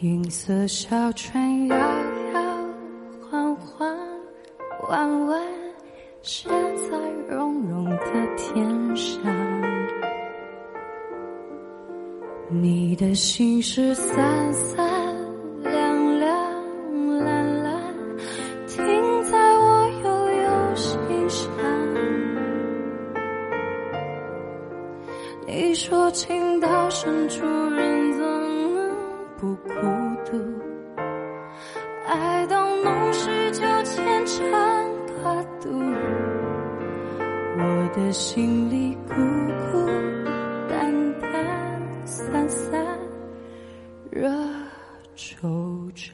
[0.00, 2.40] 银色小船摇摇
[3.30, 3.96] 晃晃，
[4.88, 5.42] 弯弯
[6.20, 9.22] 写在绒绒的天上。
[12.50, 14.84] 你的心事三三
[15.62, 16.28] 两两
[17.18, 17.94] 蓝蓝，
[18.66, 20.08] 停在我悠
[20.42, 20.98] 悠心
[21.30, 21.48] 上。
[25.46, 28.33] 你说情到深处人总
[29.38, 29.70] 不孤
[30.24, 30.40] 独，
[32.06, 34.44] 爱到浓时就牵肠
[35.22, 35.70] 挂肚。
[37.56, 39.14] 我的心里孤
[39.72, 39.86] 孤
[40.68, 41.30] 单单
[42.04, 42.80] 散散，
[44.10, 44.30] 惹
[45.16, 46.04] 惆怅。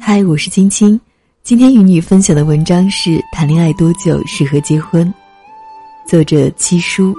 [0.00, 0.98] 嗨，我是青青，
[1.42, 5.06] 今天与你分享的文章是《谈恋爱多久适合结婚》，
[6.10, 7.14] 作者七叔。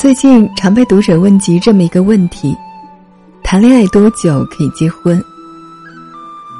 [0.00, 2.56] 最近常被读者问及这么一个问题：
[3.42, 5.22] 谈恋爱多久可以结婚？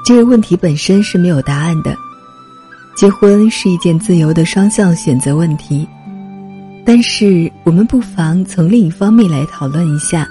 [0.04, 1.96] 这个问题本身是没有答案的。
[2.94, 5.88] 结婚是一件自由的双向选择问题，
[6.84, 10.28] 但是我们不妨从另一方面来讨论一下：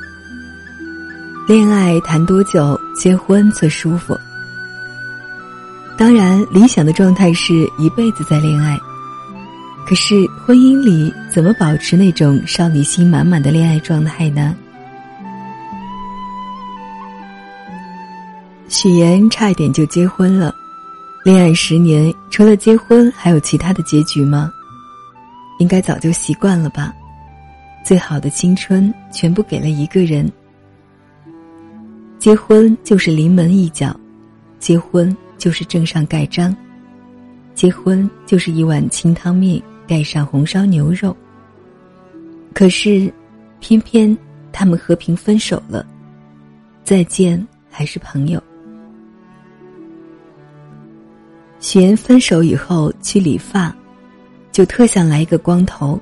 [1.48, 4.16] 恋爱谈多久，结婚最舒服？
[5.98, 8.80] 当然，理想的状态是一辈子在恋爱。
[9.90, 14.56] 可是婚姻里怎么保持那种少女心满满的恋爱状态呢？
[18.68, 20.54] 许岩差一点就结婚了，
[21.26, 24.52] 恋爱十年，除了结婚还有其他的结局吗？
[25.58, 26.94] 应该早就习惯了吧？
[27.84, 30.32] 最好的青春全部给了一个人，
[32.20, 34.00] 结婚就是临门一脚，
[34.60, 36.56] 结婚就是正上盖章，
[37.56, 39.60] 结婚就是一碗清汤面。
[39.90, 41.18] 盖上红烧牛肉。
[42.54, 43.12] 可是，
[43.60, 44.16] 偏偏
[44.52, 45.84] 他们和平分手了。
[46.84, 48.40] 再见，还是朋友。
[51.60, 53.76] 许岩分手以后去理发，
[54.52, 56.00] 就特想来一个光头。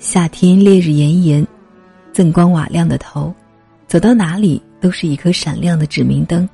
[0.00, 1.46] 夏天烈日炎炎，
[2.12, 3.32] 锃光瓦亮的头，
[3.86, 6.48] 走到哪里都是一颗闪亮的指明灯。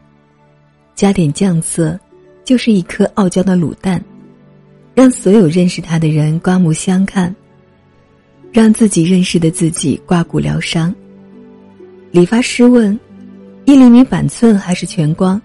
[0.94, 1.99] 加点酱色，
[2.44, 4.03] 就是一颗傲娇的卤蛋。
[4.94, 7.34] 让所有认识他的人刮目相看，
[8.53, 10.94] 让自己认识的自己刮骨疗伤。
[12.12, 12.97] 理发师问
[13.66, 15.41] ：“一厘米板寸还是全光？”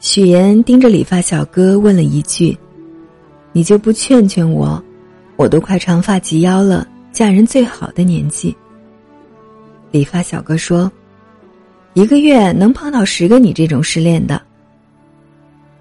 [0.00, 2.56] 许岩盯着理发小哥问了一句
[3.52, 4.82] ：“你就不劝劝我？
[5.36, 8.56] 我都快长发及腰了，嫁人最好的年纪。”
[9.92, 10.90] 理发小哥说
[11.92, 14.40] ：“一个月能碰到十个你这种失恋的。”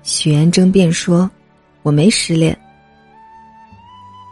[0.04, 1.32] 许岩争辩说。
[1.84, 2.58] 我没失恋。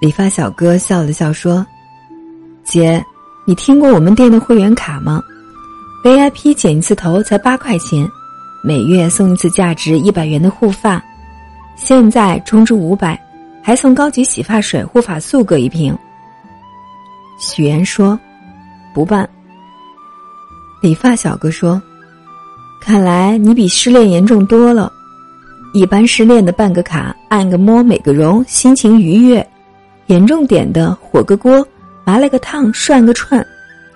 [0.01, 1.63] 理发小哥笑了笑说
[2.65, 3.05] ：“姐，
[3.45, 5.21] 你听过我们店的会员卡吗
[6.03, 8.09] ？VIP 剪一次头才八块钱，
[8.63, 11.03] 每月送一次价值一百元的护发，
[11.75, 13.21] 现在充值五百，
[13.61, 15.95] 还送高级洗发水、护发素各一瓶。”
[17.37, 18.19] 许岩说
[18.95, 19.29] ：“不办。”
[20.81, 21.79] 理发小哥说
[22.81, 24.91] ：“看来你比失恋严重多了。”
[25.73, 29.41] 一般失恋的办个卡，按个摩，美个容，心情愉悦；
[30.07, 31.65] 严重点的火个锅，
[32.03, 33.45] 麻了个烫，涮个串，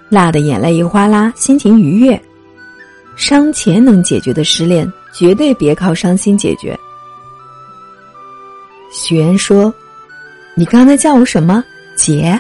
[0.08, 2.20] 辣的眼泪一哗啦，心情愉悦。
[3.18, 6.78] 伤钱能解决的失恋，绝对别靠伤心解决。
[8.94, 9.74] 许愿说
[10.56, 11.64] ：“你刚才叫我什么
[11.98, 12.40] 姐？”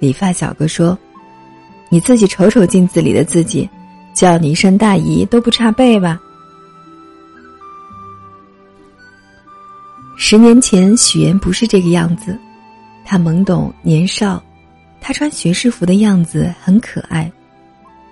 [0.00, 0.96] 理发小哥说
[1.90, 3.68] ：“你自己瞅瞅镜子里的自己，
[4.14, 6.18] 叫你一声大姨都不差辈吧。”
[10.20, 12.36] 十年前，许岩不是这个样子，
[13.04, 14.42] 他懵懂年少，
[15.00, 17.30] 他穿学士服的样子很可爱，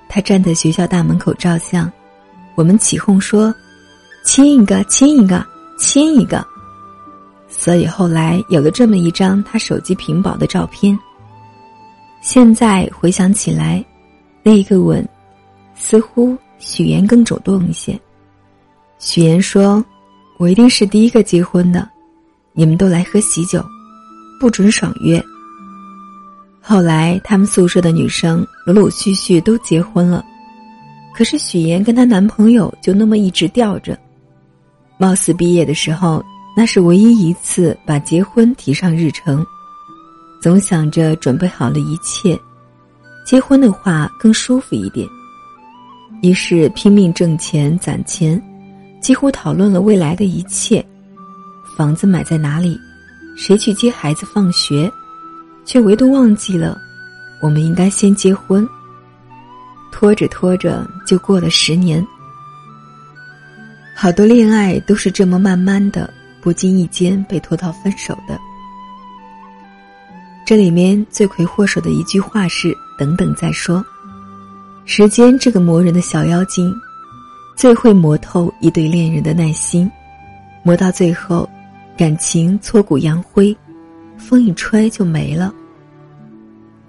[0.08, 1.92] 他站在学校大门口照相，
[2.54, 3.52] 我们起哄说
[4.24, 5.44] ：“亲一个，亲一个，
[5.80, 6.46] 亲一个。”
[7.50, 10.96] 所以后来有了这么一张他手机屏保的照片。
[12.20, 13.84] 现在回想起来，
[14.44, 15.06] 那一个吻，
[15.74, 17.98] 似乎许岩更主动一些。
[19.00, 19.84] 许岩说
[20.38, 21.86] ：“我一定是第一个结婚的。”
[22.56, 23.62] 你们都来喝喜酒，
[24.40, 25.22] 不准爽约。
[26.60, 30.24] 后来，他们宿舍的女生陆陆续续都结婚了，
[31.14, 33.96] 可是许岩跟她男朋友就那么一直吊着。
[34.98, 36.24] 貌似毕业的时候，
[36.56, 39.44] 那是唯一一次把结婚提上日程，
[40.40, 42.36] 总想着准备好了一切，
[43.26, 45.06] 结婚的话更舒服一点。
[46.22, 48.42] 于是拼命挣钱攒钱，
[49.02, 50.84] 几乎讨论了未来的一切：
[51.76, 52.80] 房子买在哪里，
[53.36, 54.90] 谁去接孩子放学，
[55.66, 56.80] 却唯独忘记了，
[57.42, 58.66] 我们应该先结婚。
[59.92, 62.02] 拖着拖着，就过了十年。
[63.94, 68.38] 好多恋爱都是这么慢慢的、不经意间被拖到分手的。
[70.46, 73.84] 这里面罪魁祸首的一句话是：“等等再说。”
[74.86, 76.74] 时间这个磨人的小妖精，
[77.54, 79.90] 最会磨透一对恋人的耐心，
[80.62, 81.48] 磨到最后，
[81.96, 83.56] 感情挫骨扬灰，
[84.18, 85.54] 风一吹就没了。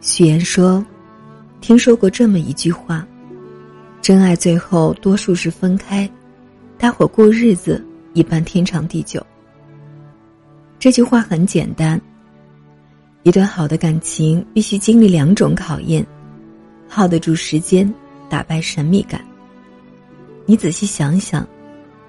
[0.01, 0.85] 许言说
[1.61, 3.07] ：“听说过这么一句话，
[4.01, 6.09] 真爱最后多数是分开，
[6.77, 7.81] 搭伙过日子
[8.13, 9.25] 一般天长地久。”
[10.77, 11.99] 这句话很简单。
[13.23, 16.05] 一段好的感情必须经历两种考验。
[16.89, 17.91] 耗得住时间，
[18.29, 19.21] 打败神秘感。
[20.45, 21.47] 你仔细想想，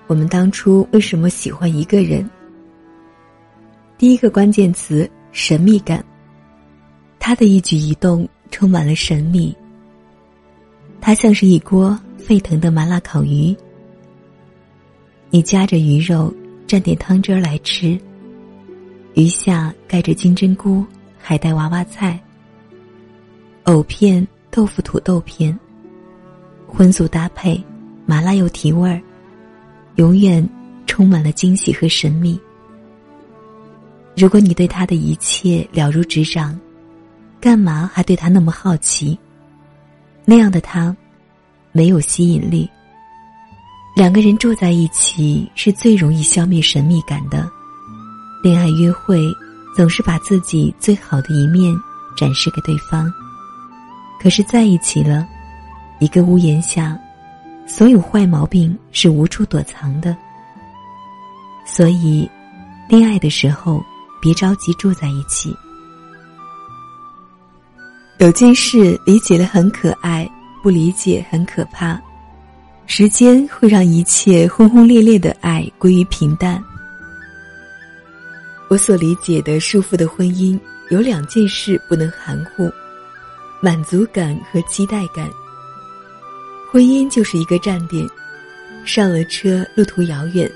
[0.08, 2.28] 我们当初为什么喜欢一个人？
[3.98, 6.04] 第一个关键词：神秘感。
[7.18, 9.52] 他的一举一动充满了神秘。
[11.00, 13.54] 他像是一锅沸腾的麻辣烤鱼，
[15.30, 16.32] 你夹着鱼肉
[16.68, 17.98] 蘸点汤汁儿来吃，
[19.14, 20.86] 鱼下盖着金针菇、
[21.18, 22.18] 海带娃娃菜、
[23.64, 24.26] 藕片。
[24.50, 25.56] 豆腐土豆片，
[26.66, 27.62] 荤素搭配，
[28.06, 29.00] 麻辣又提味儿，
[29.96, 30.48] 永远
[30.86, 32.40] 充满了惊喜和神秘。
[34.18, 36.58] 如果你对他的一切了如指掌，
[37.40, 39.16] 干嘛还对他那么好奇？
[40.24, 40.94] 那样的他，
[41.70, 42.68] 没有吸引力。
[43.94, 47.48] 两个人住在一起是最容易消灭神秘感的。
[48.42, 49.22] 恋爱约会
[49.76, 51.72] 总是把自己最好的一面
[52.16, 53.08] 展示给对方。
[54.20, 55.24] 可是在一起了，
[56.00, 56.98] 一个屋檐下，
[57.68, 60.16] 所有坏毛病是无处躲藏的。
[61.64, 62.28] 所以，
[62.88, 63.80] 恋爱的时候
[64.20, 65.56] 别着急住在一起。
[68.18, 70.28] 有件事理解了很可爱，
[70.62, 72.00] 不理解很可怕。
[72.86, 76.62] 时间会让一切轰轰烈烈的爱归于平淡。
[78.68, 80.58] 我所理解的束缚的婚姻
[80.90, 82.70] 有两件事不能含糊。
[83.60, 85.28] 满足感和期待感。
[86.70, 88.06] 婚姻就是一个站点，
[88.84, 90.48] 上了车，路途遥远，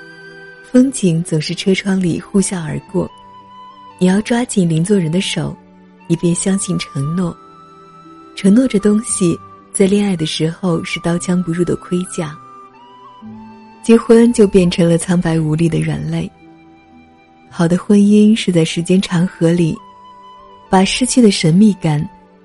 [0.71, 3.11] 风景总是车窗里呼啸而过。
[4.03, 5.57] 你要抓紧邻座人的手，
[6.09, 7.33] 以便相信承诺。
[8.35, 9.39] 承诺这东西，
[9.73, 12.37] 在恋爱的时候是刀枪不入的盔甲，
[13.81, 16.29] 结婚就变成了苍白无力的软肋。
[17.49, 19.79] 好的婚姻是在时间长河里，
[20.69, 22.05] 把失去的神秘感。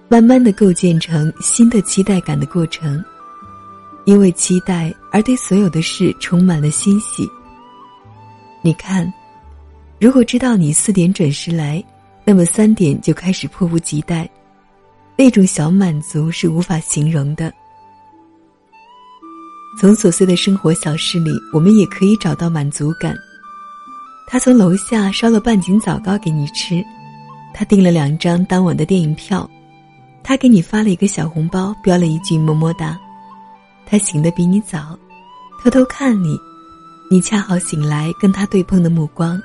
[0.09, 3.03] 慢慢的构建成新的期待感的过程，
[4.05, 7.27] 因为期待而对所有的事充满了欣喜。
[8.61, 9.11] 你看，
[9.99, 11.83] 如果知道你四点准时来，
[12.23, 14.29] 那么三点就开始迫不及待，
[15.15, 17.51] 那种小满足是无法形容的。
[19.79, 23.15] 从琐碎的生活小事里，我们也可以找到满足感。
[24.27, 26.83] 他从楼下烧了半斤枣糕给你吃，
[27.53, 29.49] 他订了两张当晚的电影票。
[30.23, 32.99] 他给你发了一个小红包，标了一句“么么哒”。
[33.85, 34.97] 他醒得比你早，
[35.63, 36.37] 偷偷看你，
[37.09, 39.41] 你恰好醒来跟他对碰的目光。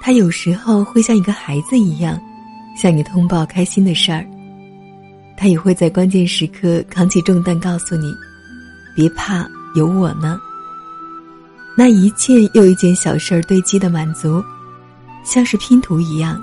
[0.00, 2.18] 他有时候会像一个孩子一样，
[2.76, 4.24] 向你通报开心的事儿。
[5.36, 8.12] 他也会在关键时刻扛起重担，告诉你
[8.96, 10.40] ：“别怕，有我呢。”
[11.76, 14.42] 那一件又一件小事儿堆积的满足，
[15.24, 16.42] 像是拼图一样。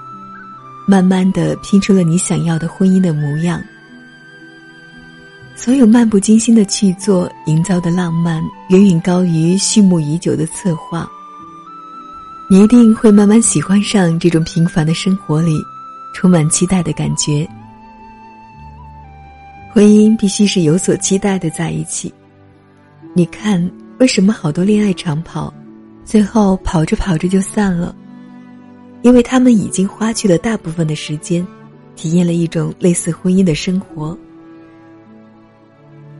[0.88, 3.62] 慢慢的拼出了你想要的婚姻的模样。
[5.56, 11.10] 所有漫不经心的去做，营造的浪漫远远高于蓄谋已久的策划。
[12.48, 15.60] 你一定会慢慢喜欢上这种平凡的生活里，
[16.14, 17.48] 充满期待的感觉。
[19.74, 22.14] 婚姻必须是有所期待的在一起。
[23.14, 25.52] 你看，为什么好多恋爱长跑，
[26.04, 27.96] 最后跑着跑着就散了？
[29.02, 31.46] 因为他们已经花去了大部分的时间，
[31.96, 34.16] 体验了一种类似婚姻的生活，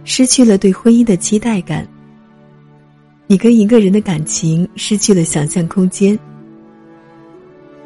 [0.04, 1.88] 失去了对婚姻的期待感。
[3.28, 6.18] 你跟一个人的感情失去了想象空间，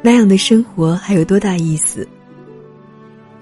[0.02, 2.06] 那样的生活还有多大意思？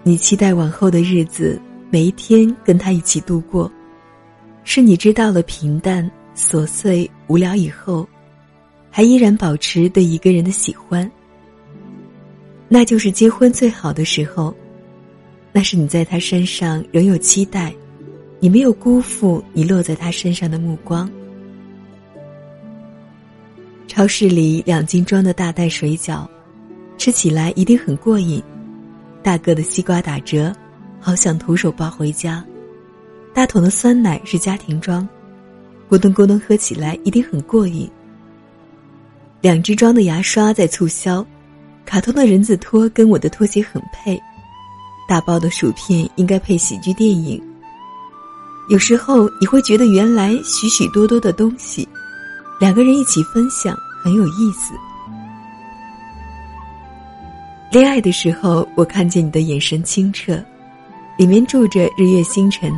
[0.05, 3.71] 你期待往后的日子每一天跟他一起度过，
[4.63, 8.09] 是你知道了平淡、琐碎、无聊以后，
[8.91, 11.11] 还依然保持对一个人的喜欢。
[12.69, 14.55] 那就是结婚最好的时候，
[15.53, 17.75] 那是你在他身上仍有期待，
[18.39, 21.11] 你没有辜负你落在他身上的目光。
[23.89, 26.29] 超市里两斤装的大袋水饺，
[26.99, 28.41] 吃起来一定很过瘾。
[29.23, 30.55] 大个的西瓜打折，
[31.01, 32.45] 好想徒手抱回家。
[33.35, 35.09] 大桶的酸奶是家庭装，
[35.91, 37.91] 咕咚咕咚喝起来一定很过瘾。
[39.41, 41.27] 两支装的牙刷在促销，
[41.87, 44.21] 卡通的人字拖跟我的拖鞋很配。
[45.09, 47.43] 大包的薯片应该配喜剧电影。
[48.69, 51.89] 有时候你会觉得原来许许多多的东西，
[52.59, 54.75] 两个人一起分享很有意思。
[57.71, 60.43] 恋爱的时候，我看见你的眼神清澈，
[61.17, 62.73] 里面住着日月星辰。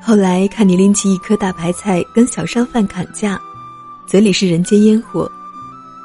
[0.00, 3.38] 后来看你拎起一颗大白菜跟小商贩砍价，
[4.06, 5.30] 嘴里是人间烟火，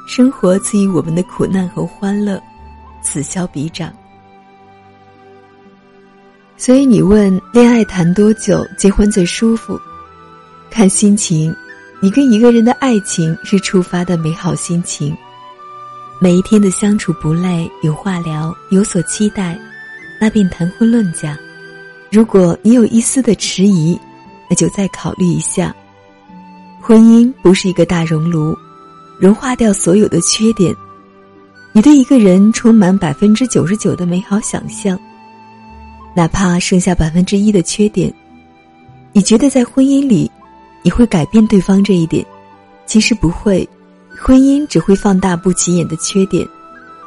[0.06, 2.40] 生活赐予我们的苦难和欢乐，
[3.02, 3.90] 此消彼长。
[6.56, 9.80] 所以你问恋爱谈多久，结婚最舒服？
[10.70, 11.54] 看心情，
[12.04, 15.16] 你跟一个人的爱情是触发的美好心情。
[16.20, 19.58] 每一天的相处不累，有话聊，有所期待，
[20.20, 21.34] 那便谈婚论嫁。
[22.12, 23.98] 如果你有一丝的迟疑，
[24.50, 25.74] 那就再考虑一下。
[26.78, 28.54] 婚姻不是一个大熔炉，
[29.18, 30.76] 融化掉所有的缺点。
[31.72, 34.98] 你对一个人充满百分之九十九的美好想象。
[36.14, 38.12] 哪怕剩下百分之一的缺点，
[39.14, 40.30] 你觉得在婚姻里，
[40.84, 42.24] 你会改变对方这一点？
[42.86, 43.66] 其实不会，
[44.20, 46.46] 婚姻只会放大不起眼的缺点，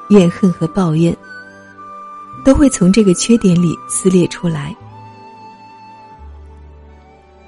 [0.09, 1.15] 怨恨和抱怨，
[2.43, 4.75] 都会从这个缺点里撕裂出来。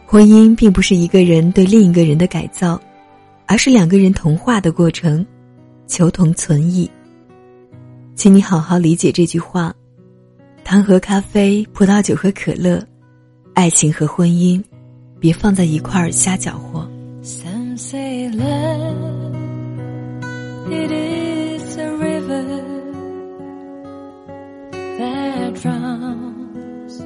[0.05, 2.79] 婚姻并不是一个人对另一个人的改造，
[3.48, 5.25] 而是两个人同化的过程，
[5.88, 6.89] 求同存异。
[8.15, 9.74] 请你好好理解这句话。
[10.63, 12.79] 糖和咖啡，葡萄酒和可乐，
[13.55, 14.63] 爱情和婚姻，
[15.20, 16.88] 别放在一块儿瞎搅和。
[17.22, 19.36] Some say love
[20.72, 22.64] it is a river
[24.98, 27.04] that drowns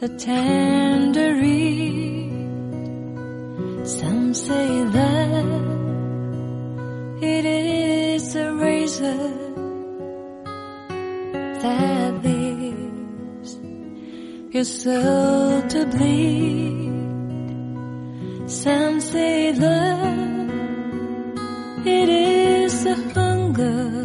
[0.00, 2.30] the tender reed.
[3.84, 5.62] Some say love
[7.22, 9.16] it is a razor
[11.62, 12.12] that
[14.52, 16.91] your soul to bleed.
[18.62, 20.50] Some say love,
[21.84, 24.01] it is a hunger,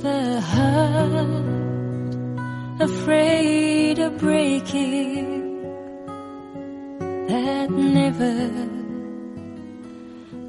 [0.00, 2.14] The heart
[2.80, 5.62] afraid of breaking
[7.28, 8.50] that never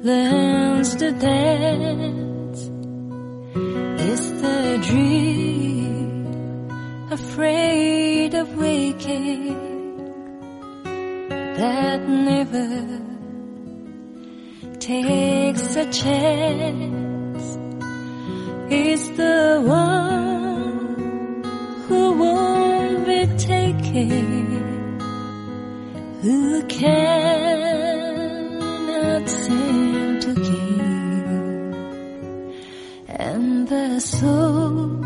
[0.02, 2.60] learns to dance?
[4.10, 6.26] Is the dream
[7.10, 9.64] afraid of waking?
[11.56, 13.00] that never
[14.80, 17.03] takes a chance
[18.74, 21.44] is the one
[21.86, 24.98] who won't be taken,
[26.22, 27.64] who cannot
[29.28, 31.30] seem to give,
[33.30, 35.04] and the soul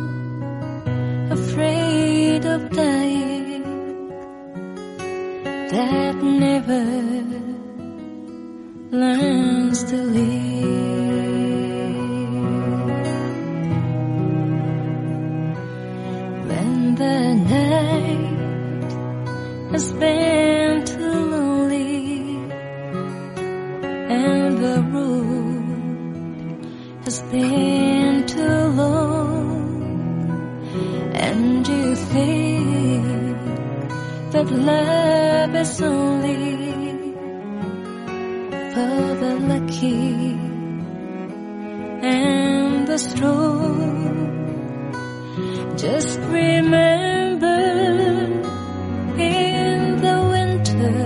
[1.38, 3.64] afraid of dying
[5.74, 6.84] that never
[8.90, 10.77] learns to live.
[38.78, 40.38] For the lucky
[42.16, 43.76] and the strong.
[45.84, 47.60] Just remember
[49.34, 50.96] in the winter,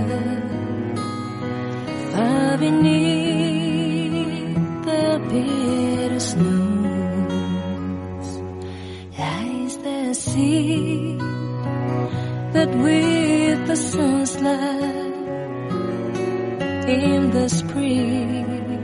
[2.11, 4.55] far beneath
[4.89, 8.29] the bitter snows,
[9.17, 11.17] lies the sea
[12.55, 15.02] that with the sun's light
[16.85, 18.81] in the spring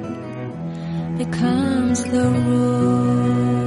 [1.17, 3.58] becomes the rose.